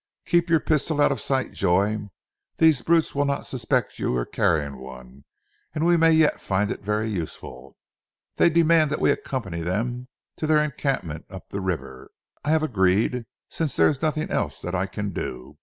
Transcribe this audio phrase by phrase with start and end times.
[0.25, 2.07] "Keep your pistol out of sight, Joy.
[2.57, 5.25] These brutes will not suspect you are carrying one,
[5.75, 7.77] and we may yet find it very useful.
[8.37, 12.09] They demand that we accompany them to their encampment up the river.
[12.43, 15.59] I have agreed, since there is nothing else that I can do.